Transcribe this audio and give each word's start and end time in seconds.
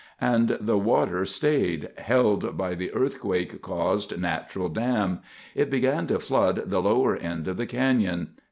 And 0.19 0.57
the 0.59 0.79
water 0.79 1.25
stayed—held 1.25 2.57
by 2.57 2.73
the 2.73 2.91
earthquake 2.91 3.61
caused 3.61 4.19
natural 4.19 4.67
dam. 4.67 5.19
It 5.53 5.69
began 5.69 6.07
to 6.07 6.19
flood 6.19 6.71
the 6.71 6.81
lower 6.81 7.15
end 7.15 7.47
of 7.47 7.57
the 7.57 7.67
canyon. 7.67 8.29